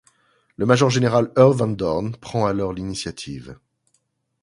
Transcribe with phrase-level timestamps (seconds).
[0.57, 3.59] Le major-général Earl Van Dorn prend alors l'initiative.